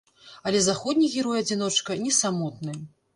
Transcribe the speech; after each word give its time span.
Але 0.51 0.61
заходні 0.67 1.09
герой-адзіночка 1.15 1.97
не 2.07 2.15
самотны. 2.21 2.73